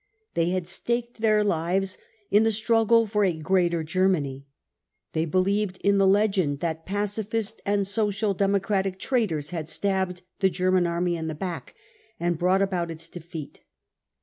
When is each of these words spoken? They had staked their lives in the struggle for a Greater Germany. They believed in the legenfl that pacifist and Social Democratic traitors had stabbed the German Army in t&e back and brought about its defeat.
They 0.33 0.49
had 0.49 0.65
staked 0.65 1.21
their 1.21 1.43
lives 1.43 1.95
in 2.31 2.41
the 2.41 2.51
struggle 2.51 3.05
for 3.05 3.23
a 3.23 3.33
Greater 3.37 3.83
Germany. 3.83 4.47
They 5.13 5.25
believed 5.25 5.77
in 5.83 5.99
the 5.99 6.07
legenfl 6.07 6.59
that 6.61 6.87
pacifist 6.87 7.61
and 7.67 7.85
Social 7.85 8.33
Democratic 8.33 8.97
traitors 8.97 9.51
had 9.51 9.69
stabbed 9.69 10.23
the 10.39 10.49
German 10.49 10.87
Army 10.87 11.17
in 11.17 11.25
t&e 11.27 11.35
back 11.35 11.75
and 12.19 12.39
brought 12.39 12.63
about 12.63 12.89
its 12.89 13.09
defeat. 13.09 13.61